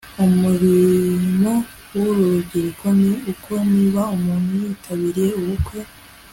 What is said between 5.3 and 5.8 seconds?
ubukwe